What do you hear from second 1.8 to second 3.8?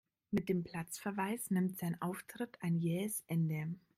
Auftritt ein jähes Ende.